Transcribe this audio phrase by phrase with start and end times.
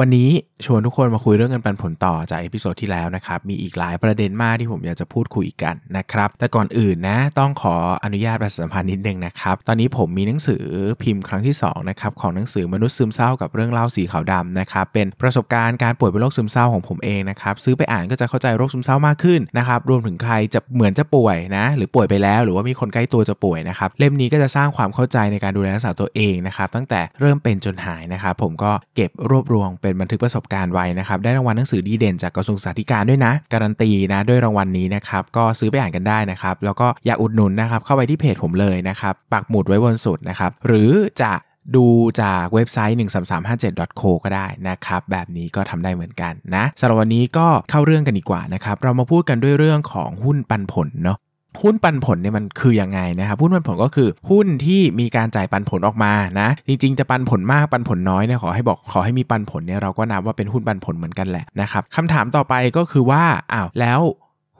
[0.00, 0.30] วันนี้
[0.64, 10.64] ชวนทุกคนมาคุยเรื่องเงินปันผลต่อจาก episode ที่แล้วนะครับ มีอีกหลายประเด็นมากที่ผมอยากจะพูดคุยกันนะครับ แต่ก่อนอื่นนะ ต้องขออนุญาตประชาสัมพันธ์นิดนึงนะครับ ตอนนี้ผมมีหนังสือ
[11.02, 40.90] พิมพ์ครั้งที่2นะครับของหนังสือมนุษย์ซึมเศร้ากับเรื่องเล่าสีขาวดำนะครับ เป็นประสบการณ์การป่วยเป็นโรคซึมเศร้าของผมเองนะครับ ซื้อไปอ่านก็จะเข้าใจโรคซึมเศร้ามากขึ้นนะครับ รวมถึงใครจะเหมือนจะป่วยนะ หรือป่วยไปแล้ว หรือว่ามีคนใกล้ตัวจะป่วยนะครับ เล่มนี้ก็จะสร้างความเข้าใจในการดูแลรักษาตัวเองนะครับ ตั้งแต่เริ่มเป็นจนหายนะครับ ผมก็เก็บรวบรวมเป็นบันทึกประสบการณ์ไว้นะครับ ได้รางวัลหนังสือดีเด่นจากกระทรวงสาธารณสุขด้วยนะ การันตีนะด้วยรางวัลนนี้นะครับ ก็ซื้อไปอ่านกันได้นะครับ แล้วก็อย่าอุดหนุนนะครับ เข้าไปที่เพจผมเลยนะครับ ปักหมุดไว้บนสุดนะครับ หรือ
[41.22, 41.32] จะ
[41.76, 41.86] ดู
[42.22, 51.18] จากเว็บไซต์ 13357.co ก็ได้นะครับ แบบนี้ก็ทำได้เหมือนกันนะสำหรับวันนี้ก็เข้าเรื่องกันดีกว่านะครับ เรามาพูดกันด้วยเรื่องของหุ้นปันผลเนาะ
[51.62, 63.22] หุ้นปันผลเนี่ยมันคือยังไงนะครับหุ้นปันผลก็คือหุ้นที่มีการจ่ายปันผลออกมานะ จริงๆจะปันผลมากปันผลน้อยเนี่ยขอให้บอกขอให้มีปันผลเนี่ยเราก็นับว่าเป็นหุ้นปันผลเหมือนกันแหละนะครับคำถามต่อไปก็คือว่า
[63.52, 64.00] อ้าวแล้ว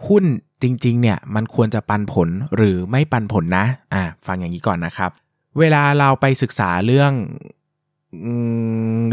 [0.09, 0.25] หุ้น
[0.63, 5.11] จริงๆเนี่ยมันควรจะปันผลหรือไม่ปันผลนะอ่าฟังอย่างนี้ก่อนนะครับ
[5.59, 7.13] เวลาเราไปศึกษาเรื่อง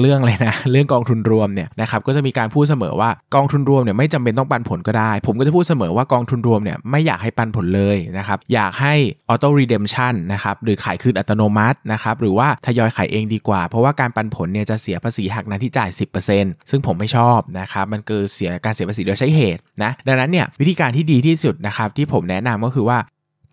[0.01, 8.93] เรื่องอะไรนะ เรื่องกองทุนรวมเนี่ยนะครับก็จะมีการพูดเสมอว่ากองทุนรวมเนี่ยไม่จำเป็นต้องปันผลก็ได้ ผมก็จะพูดเสมอว่ากองทุนรวมเนี่ยไม่อยากให้ปันผลเลยนะครับอยากให้
[9.29, 15.89] ออโต้รีเดมชันนะครับหรือขายคืนอัตโนมัตินะครับหรือว่าทยอยขายเองดีกว่า เพราะว่าการปันผลเนี่ยจะเสียภาษีหักหน้าที่จ่าย
[16.29, 22.99] 10%ซึ่งผมไม่ชอบนะครับมันคือเสียการเสียภาษีโดยใช้เหตุนะดังนั้นเนี่ยวิธีการที่ดีที่สุดนะครับที่ผมแนะนำก็คือว่า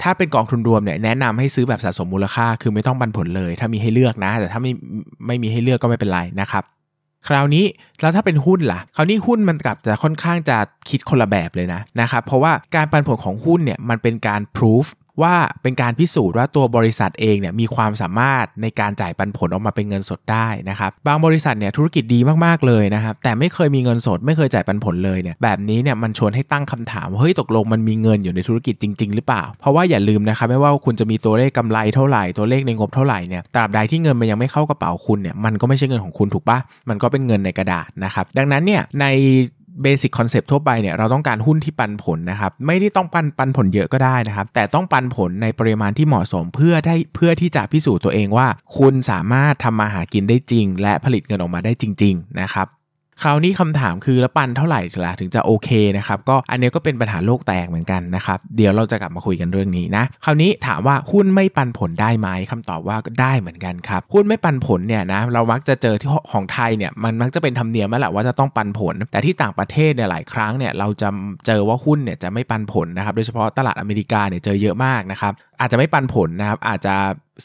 [0.02, 4.72] ถ้าเป็นกองทุนรวมเนี่ยแนะนำให้ซื้อแบบสะสมมูลค่า คือไม่ต้องบันผลเลย ถ้ามีให้เลือกนะ แต่ถ้าไม่
[5.26, 6.64] ไม่มีให้เลือกก็ไม่เป็นไรนะครับ
[7.28, 7.64] คราวนี้
[8.00, 10.56] แล้วถ้าเป็นหุ้นล่ะ คราวนี้หุ้นมันกลับจะค่อนข้างจะ
[10.90, 14.86] คิดคนละแบบเลยนะนะครับ เพราะว่าการปันผลของหุ้นเนี่ยมันเป็นการพิสูจ
[15.22, 39.06] ว่าเป็นการพิสูจน์ว่าตัวบริษัทเองเนี่ยมีความสามารถในการจ่ายปันผลออกมาเป็นเงินสดได้นะครับบางบริษัทเนี่ยธุรกิจดีมากๆเลยนะครับแต่ไม่เคยมีเงินสด ไม่เคยจ่ายปันผลเลยเนี่ยแบบนี้เนี่ยมันชวนให้ตั้งคำถามว่าเฮ้ยตกลงมันมีเงินอยู่ในธุรกิจจริง ๆ หรือเปล่า เพราะว่าอย่าลืมนะครับไม่ว่าคุณจะมีตัวเลขกำไรเท่าไหร่ตัวเลขในงบเท่าไหร่เนี่ยตราบใดที่เงินมันยังไม่เข้ากระเป๋าคุณเนี่ยมันก็ไม่ใช่เงินของคุณถูกปะมันก็เป็นเงินในกระดาษนะครับดังนั้นเนี่ยใน
[39.82, 48.48] basic concept ทั่วไปเนี่ยเราต้องการหุ้นที่ปันผลนะครับ ไม่ได้ต้องปันปันผลเยอะก็ได้นะครับ แต่ต้องปันผลในปริมาณที่เหมาะสมเพื่อได้เพื่อที่จะพิสูจน์ตัวเองว่า
[48.78, 52.66] คุณสามารถทำมาหากินได้จริง และผลิตเงินออกมาได้จริง ๆ นะครับ
[53.22, 71.08] คราวนี้คำถามคือแล้วปันเท่าไหร่ล่ะถึงจะโอเคนะครับก็อันนี้ก็เป็นปัญหาโลกแตกเหมือนกันนะครับเดี๋ยวเราจะกลับมาคุยกันเรื่องนี้นะคราวนี้ถามว่าหุ้นไม่ปันผลได้ไหมคำตอบว่าก็ได้เหมือนกันครับหุ้นไม่ปันผลเนี่ยนะเรามักจะเจอที่ของไทยเนี่ยมันมักจะเป็นธรรมเนียมแล้วแหละว่าจะต้องปันผล แต่ที่ต่างประเทศเนี่ยหลายครั้งเนี่ยเราจะ
[71.46, 76.94] เจอว่าหุ้นเนี่ยจะไม่ปันผลนะครับโดยเฉพาะตลาดอเมริกาเนี่ยเจอเยอะมากนะครับอาจจะไม่ปันผลนะครับอาจจะ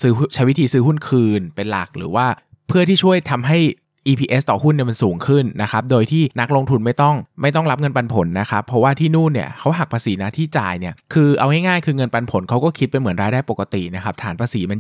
[0.02, 2.26] ซื้อใช้วิธีซื้อหุ้นคืนเป็นหลักหรือว่า
[2.68, 3.60] เพื่อที่ช่วยทำให้
[4.08, 14.80] EPS ต่อหุ้นเนี่ยมันสูงขึ้นนะครับโดยที่นักลงทุนไม่ต้องไม่ต้องรับเงินปันผลนะครับเพราะว่าที่นู่นเนี่ยเขาหักภาษีนะที่จ่ายเนี่ยคือเอาง่ายๆคือเงินปันผลเขาก็คิดเป็นเหมือนรายได้ปกตินะครับฐานภาษีมัน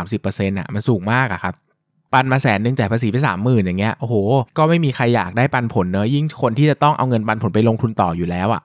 [0.00, 1.54] 25-30%อะมันสูงมากอะครับ
[2.12, 4.14] ปันมาแสนนึงแต่ภาษีไปสามหมื่นอย่างเงี้ยโอ้โห
[4.58, 8.62] ก็ไม่มีใครอยากได้ปันผลเนอะยิ่งคนที่จะต้องเอาเงินปันผลไปลงทุนต่ออยู่แล้วอะ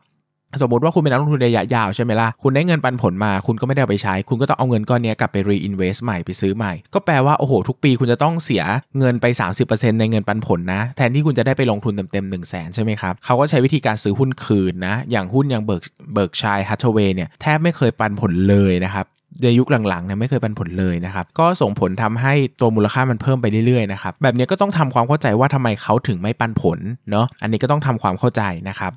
[0.61, 8.63] สมมติว่าคุณเป็นนักลงทุนระยะยาวใช่ไหมล่ะ คุณได้เงินปันผลมา คุณก็ไม่ได้ไปใช้ คุณก็ต้องเอาเงินก้อนนี้กลับไป reinvest ใหม่ไปซื้อใหม่ ก็แปลว่า โอ้โห ทุกปีคุณจะต้องเสีย
[8.99, 9.25] เงินไป
[9.63, 15.83] 30%ในเงินปันผลนะ แทนที่คุณจะได้ไปลงทุนเต็มๆ1 0 0 0 0แสนใช่ไหมครับ เขาก็ใช้วิธีการซื้อหุ้นคืนนะ อย่างหุ้นอย่าง Berk
[16.13, 19.05] Berkshire Hathaway เนี่ยแทบไม่เคยปันผลเลยนะครับ
[19.43, 26.79] ในยุคหลังๆเนี่ยไม่เคยปันผลเลยนะครับ ก็ส่งผลทำให้ตัวมูลค่ามันเพิ่มไปเรื่อยๆนะครับ แบบนี้ก็ต้องทำความเข้าใจว่าทำไมเขาถึงไม่ปันผล
[27.11, 28.91] เนาะ อันนี้ก็ต้องทำความเข้าใจนะครับ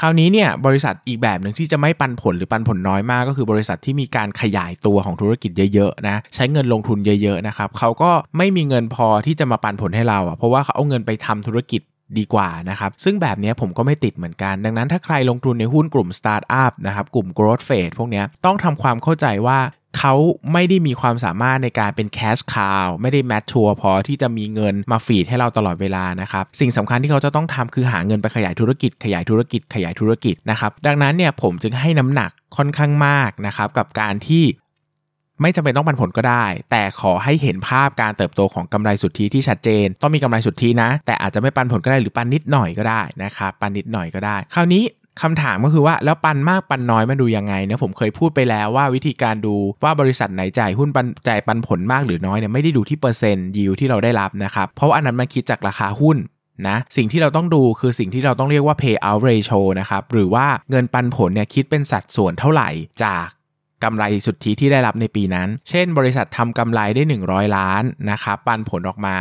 [0.00, 11.82] คราวนี้เนี่ยบริษัทอีกแบบหนึ่งที่จะไม่ปันผลหรือปันผลน้อยมาก ก็คือบริษัทที่มีการขยายตัวของธุรกิจเยอะๆนะใช้เงินลงทุนเยอะๆนะครับเขาก็ไม่มีเงินพอที่จะมาปันผลให้เราอะเพราะว่าเขาเอาเงินไปทำธุรกิจ
[12.18, 19.58] ดีกว่านะครับ ซึ่งแบบนี้ผมก็ไม่ติดเหมือนกัน ดังนั้นถ้าใครลงทุนในหุ้นกลุ่มสตาร์ทอัพนะครับ กลุ่ม growth phase พวกนี้ต้องทำความเข้าใจว่า
[19.96, 20.14] เขา
[20.52, 34.44] ไม่ได้มีความสามารถในการเป็นแคชคาว ไม่ได้แมทชัวพอที่จะมีเงินมาฟีดให้เราตลอดเวลานะครับ สิ่งสำคัญที่เขาจะต้องทำคือหาเงินไปขยายธุรกิจ ขยายธุรกิจขยายธุรกิจนะครับ ดังนั้นเนี่ยผมจึงให้น้ำหนักค่อนข้างมากนะครับกับการที่
[35.42, 44.82] ไม่จำเป็นต้องปันผลก็ได้ แต่ขอให้เห็นภาพการเติบโตของกำไรสุทธิที่ชัดเจน ต้องมีกำไรสุทธินะ แต่อาจจะไม่ปันผลก็ได้หรือปันนิดหน่อยก็ได้นะครับปันนิดหน่อยก็ได้ คราวนี้
[45.22, 49.54] คำถามก็คือว่าแล้วปันมากปันน้อยมาดูยังไงเนี่ยผมเคยพูดไปแล้วว่าวิธีการดู
[49.84, 56.16] ว่าบริษัทไหนจ่ายหุ้นปันจ่ายปันผลมากหรือน้อยเนี่ยไม่ได้ดูที่เปอร์เซ็นต์ยิวที่เราได้รับนะครับเพราะาอันนั้นมันคิดจากราคาหุ้น
[56.68, 62.68] นะสิ่งที่เราต้องดูคือสิ่งที่เราต้องเรียกว่า payout ratio นะครับหรือว่าเงินปันผลเนี่ยคิดเป็นสัดส่วนเท่าไหร่
[63.04, 63.26] จาก
[63.84, 69.14] กำไรสุทธิที่ได้รับในปีนั้น เช่น บริษัททำกำไรได้ 100 ล้านนะครับปันผลออกมา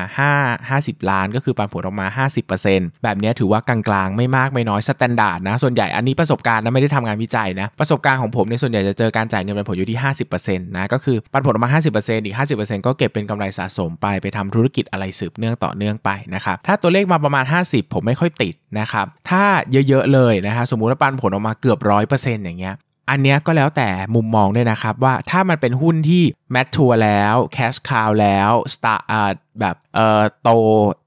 [0.70, 2.26] 5 50 ล้าน ก็คือปันผลออกมา
[2.56, 21.80] 50%แบบนี้ถือว่ากลางๆ ไม่มากไม่น้อย standard นะ ส่วนใหญ่อันนี้ประสบการณ์นะไม่ได้ทำงานวิจัยนะ ประสบการณ์ของผมในส่วนใหญ่จะเจอการจ่ายเงินปันผลอยู่ที่ 50%นะก็คือปันผลออกมา 50%อีก 50%ก็เก็บเป็นกำไรสะสมไปไปทำธุรกิจอะไรสืบเนื่องต่อเนื่องไปนะครับถ้าตัวเลขมาประมาณ 50 ผมไม่ค่อยติดนะครับถ้าเยอะๆเลยนะครับสมมุติว่าปันผลออกมาเกือบ
[22.12, 22.76] 100%อย่างเงี้ย
[23.10, 30.50] อันนี้ก็แล้วแต่มุมมองด้วยนะครับ ว่าถ้ามันเป็นหุ้นที่ mature แล้ว cash cow แล้วสตาร์แบบเอ่อโต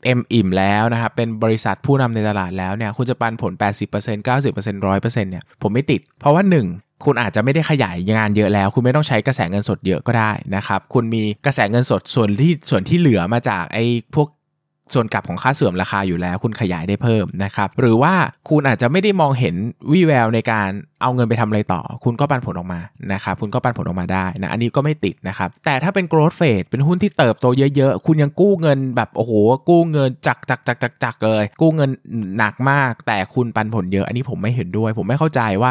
[0.05, 14.29] เอ็มอิ่มแล้วนะครับเป็นบริษัทผู้นำในตลาดแล้วเนี่ยคุณจะปันผล 80% 90% 100%เนี่ยผมไม่ติด เพราะว่า 1คุณอาจจะไม่ได้ขยายงานเยอะแล้ว คุณไม่ต้องใช้กระแสเงินสดเยอะก็ได้นะครับ คุณมีกระแสเงินสดส่วนที่ส่วนที่เหลือมาจากไอ้พวก
[14.95, 18.15] ส่วนกลับของค่าเสื่อมราคาอยู่แล้ว คุณขยายได้เพิ่มนะครับ หรือว่า
[18.49, 19.55] คุณอาจจะไม่ได้มองเห็น
[19.93, 20.69] วี่แววในการ
[21.03, 22.81] เอาเงินไปทำอะไรต่อ คุณก็ปันผลออกมา
[23.13, 27.47] นะครับคุณก็ปันผลออกมาได้นะอันนี้ก็ไม่ติดนะครับ แต่ถ้าเป็น growth phase เป็นหุ้นที่เติบโต
[27.77, 29.33] เยอะๆ คุณยังกู้เงินแบบโอ้โห
[29.69, 31.91] กู้เงินจักจักจักจักจักเลย กู้เงิน
[32.39, 35.71] หนักมาก แต่คุณปันผลเยอะ อันนี้ผมไม่เห็นด้วย ผมไม่เข้าใจว่า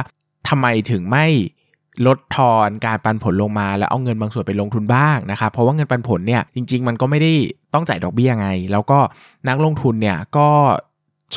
[0.50, 1.28] ทำไมถึงไม่
[2.08, 7.34] ลดทอนการปันผลลงมา แล้วเอาเงินบางส่วนไปลงทุนบ้างนะครับเพราะว่าเงินปันผลเนี่ยจริง ๆ มันก็ไม่ได้
[7.74, 9.00] ต้องจ่ายดอกเบี้ยไง แล้วก็
[9.48, 10.50] นักลงทุนเนี่ยก็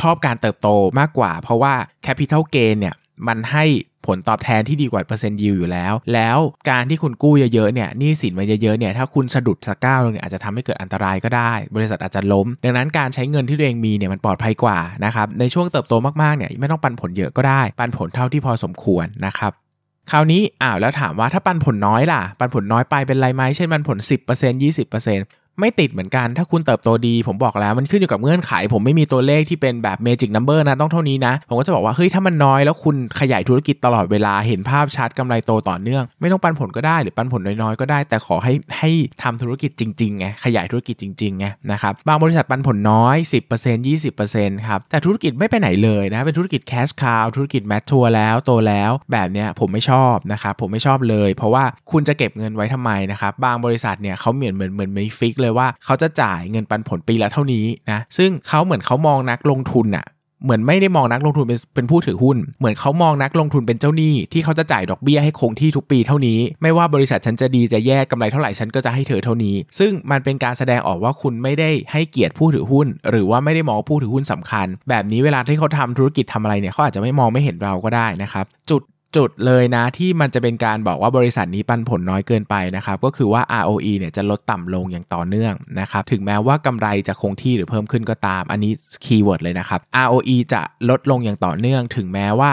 [0.00, 0.69] ชอบการเติบโต
[0.99, 1.75] มากกว่า เพราะว่า
[2.06, 2.94] Capital Gain เนี่ย
[3.29, 3.64] มันให้
[4.06, 6.38] ผลตอบแทนที่ดีกว่าเปอร์เซ็นต์ยิวอยู่แล้ว แล้ว
[6.70, 19.53] การที่คุณกู้เยอะๆเนี่ยหนี้สินมาเยอะๆเนี่ยถ้าคุณสะดุดสักก้าวนึงเนี่ยอาจจะทำให้เกิดอันตรายก็ได้ บริษัทอาจจะล้ม ดังนั้นการใช้เงินที่ตัวเองมีเนี่ยมันปลอดภัยกว่านะครับในช่วงเติบโตมากๆเนี่ยไม่ต้องปันผลเยอะก็ได้ ปันผลเท่าที่พอสมควรนะครับ
[20.10, 23.99] คราวนี้อ้าวแล้วถามว่าถ้าปันผลน้อยล่ะ ปันผลน้อยไปเป็นไรไหมเช่นปันผล
[24.31, 38.90] 10% 20% ไม่ติดเหมือนกัน ถ้าคุณเติบโตดี ผมบอกแล้วมันขึ้นอยู่กับเงื่อนไข ผมไม่มีตัวเลขที่เป็นแบบเมจิกนัมเบอร์นะต้องเท่านี้นะ ผมก็จะบอกว่าเฮ้ยถ้ามันน้อยแล้วคุณขยายธุรกิจตลอดเวลาเห็นภาพชัดกำไรโตต่อเนื่อง ไม่ต้องปันผลก็ได้หรือปันผลน้อยๆก็ได้ แต่ขอให้ให้
[39.22, 43.16] ทำธุรกิจจริงๆไงขยายธุรกิจจริงๆไงนะครับบางบริษัทปันผลน้อย
[43.52, 60.06] 10% 20%ครับแต่ธุรกิจไม่ไปไหนเลยนะเป็นธุรกิจ cash cow ธุรกิจ mature แล้วโตแล้วแบบเนี้ยผมไม่ชอบนะครับผมไม่ชอบเลย เพราะว่าคุณจะเก็บเงินไว้ทำไมนะครับบางบริษัทเนี่ยเขาเหมือนเหมือนเหมือนมี fix เลยว่าเขาจะจ่ายเงินปันผลปีละเท่านี้นะซึ่งเขาเหมือนเขามองนักลงทุนอะ
[60.44, 78.83] เหมือนไม่ได้มองนักลงทุนเป็นเป็นผู้ถือหุ้น เหมือนเขามองนักลงทุนเป็นเจ้าหนี้ที่เขาจะจ่ายดอกเบี้ยให้คงที่ทุกปีเท่านี้ ไม่ว่าบริษัทฉันจะดีจะแย่กำไรเท่าไหร่ฉันก็จะให้เธอเท่านี้ ซึ่งมันเป็นการแสดงออกว่าคุณไม่ได้ให้เกียรติผู้ถือหุ้น หรือว่าไม่ได้มองผู้ถือหุ้นสำคัญ แบบนี้เวลาที่เขาทำธุรกิจทำอะไรเนี่ยเขาอาจจะไม่มองไม่เห็นเราก็ได้นะครับจุด
[79.17, 88.73] จุดเลยนะที่มันจะเป็นการบอกว่าบริษัทนี้ปันผลน้อยเกินไปนะครับก็คือว่า ROE เนี่ยจะลดต่ำลงอย่างต่อเนื่องนะครับถึงแม้ว่ากำไรจะคงที่หรือเพิ่มขึ้นก็ตาม อันนี้
[89.05, 92.53] keyword เลยนะครับ ROE จะลดลงอย่างต่อเนื่อง ถึงแม้ว่า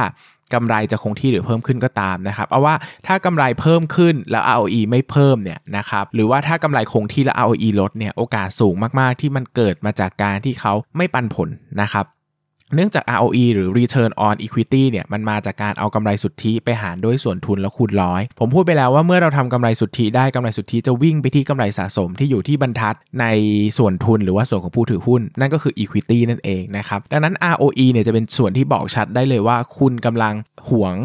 [0.54, 2.76] กำไรจะคงที่หรือเพิ่มขึ้นก็ตามนะครับเอาว่า
[3.08, 11.50] ถ้ากำไรเพิ่มขึ้นแล้ว ROE ไม่เพิ่มเนี่ยนะครับหรือว่าถ้ากำไรคงที่แล้ว ROE ลดเนี่ยโอกาสสูงมากๆ ที่มันเกิดมาจากการที่เขาไม่ปันผล
[11.82, 12.06] นะครับ
[12.76, 23.26] เนื่องจาก ROE หรือ Return on Equity เนี่ยมันมาจากการเอากำไรสุทธิไปหารด้วยส่วนทุนแล้วคูณร้อย ผมพูดไปแล้วว่าเมื่อเราทำกำไรสุทธิได้กำไรสุทธิจะวิ่งไปที่กำไรสะสมที่อยู่ที่บรรทัดใน
[23.78, 30.34] ส่วนทุนหรือว่าส่วนของผู้ถือหุ้น นั่นก็คือ Equity นั่นเองนะครับดังนั้น ROE เนี่ยจะเป็นส่วนที่บอกชัดได้เลยว่าคุณกำลัง
[30.70, 30.96] หวง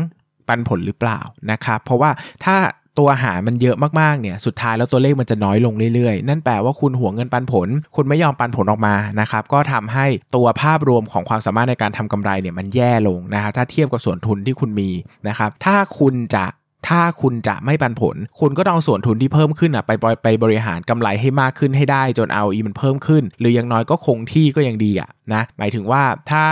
[0.48, 2.10] ปันผลหรือเปล่านะครับเพราะว่า
[2.44, 2.56] ถ้า
[2.98, 14.90] ตัวหารมันเยอะมากๆเนี่ยสุดท้ายแล้วตัวเลขมันจะน้อยลงเรื่อยๆ นั่นแปลว่าคุณหัวเงินปันผล คุณไม่ยอมปันผลออกมานะครับก็ทำให้ตัวภาพรวมของความสามารถในการทำกำไรเนี่ยมันแย่ลงนะครับถ้าเทียบกับส่วนทุนที่คุณมี
[15.28, 16.44] นะครับถ้าคุณจะ
[16.88, 19.90] ถ้าคุณจะไม่ปันผล คุณก็ต้องส่วนทุนที่เพิ่มขึ้นอะไป
[20.22, 26.46] ไปบริหารกำไรให้มากขึ้นให้ได้จน ROE มันเพิ่มขึ้น หรือย่างน้อยก็คงที่ก็ยังดีอะนะหมายถึงว่าถ้า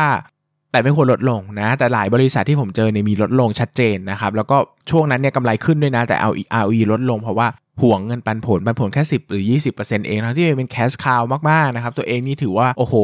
[0.73, 4.57] แต่ไม่ควรลดลงนะ แต่หลายบริษัทที่ผมเจอเนี่ยมีลดลงชัดเจนนะครับ แล้วก็
[4.91, 6.31] ช่วงนั้นเนี่ยกำไรขึ้นด้วยนะ แต่เอา
[6.63, 7.47] ROE ลดลงเพราะว่า
[7.83, 12.95] หวงเงินปันผล ปันผลแค่ 10 หรือ 20%เองนะที่เป็น cash cow มาก ๆ นะครับ ตัวเองนี่ถือว่า โอ้โห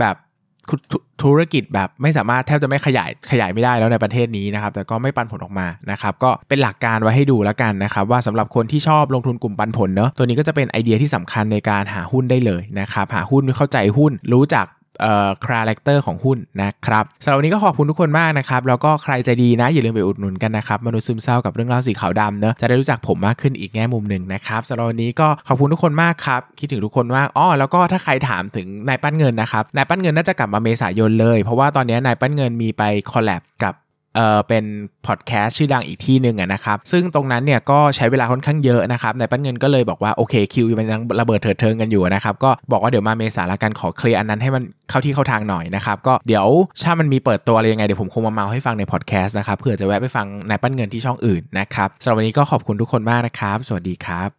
[0.00, 0.16] แบบ
[1.22, 14.66] ธุรกิจแบบไม่สามารถแทบจะไม่ขยายขยายไม่ได้แล้วในประเทศนี้นะครับ แต่ก็ไม่ปันผลออกมานะครับ ก็เป็นหลักการไว้ให้ดูแล้วกันนะครับ ว่าสำหรับคนที่ชอบลงทุนกลุ่มปันผลเนอะตัวนี้ก็จะเป็นไอเดียที่สำคัญในการหาหุ้นได้เลยนะครับ หาหุ้นเข้าใจหุ้นรู้จัก
[15.44, 33.74] character ของหุ้นนะครับสำหรับวันนี้ก็ขอบคุณทุกคนมากนะครับ แล้วก็ใครใจดีนะ อย่าลืมไปอุดหนุนกันนะครับ มนุษย์ซึมเศร้ากับเรื่องราวสีขาวดำเนอะจะได้รู้จักผมมากขึ้นอีกแง่มุมหนึ่งนะครับสำหรับวันนี้ก็ขอบคุณทุกคนมากครับ คิดถึงทุกคนมากอ๋อแล้วก็ถ้าใครถามถึงนายปั้นเงินนะครับนายปั้นเงินน่าจะกลับมาเมษายนเลย เพราะว่าตอนนี้นายปั้นเงินมีไป collab กับ
[34.16, 34.64] เออเป็น
[35.06, 46.46] พอดแคสต์ชื่อดังอีกที่หนึ่งนะครับ ซึ่งตรงนั้นเนี่ยก็ใช้เวลาค่อนข้างเยอะนะครับนายปั้นเงินก็เลยบอกว่าโอเคคิวมันยังระเบิดเถิดเทิงกันอยู่นะครับ ก็บอกว่าเดี๋ยวมาเมษาละกันขอเคลียร์อันนั้นให้มันเข้าที่เข้าทางหน่อยนะครับ ก็เดี๋ยว
[46.84, 54.30] ถ้ามันมีเปิดตัวอะไรยังไง เดี๋ยวผมคงมาเมาท์ให้ฟังในพอดแคสต์นะครับเผื่อจะแวะไปฟังนายปั้นเงินที่ช่องอื่นนะครับสำหรับวันนี้ก็ขอบคุณทุกคนมากนะครับ สวัสดีครับ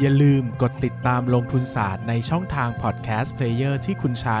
[0.00, 4.40] อย่าลืมกดติดตามลงทุนศาสตร์ในช่องทางพอดแคสต์เพลเยอร์ที่คุณใช้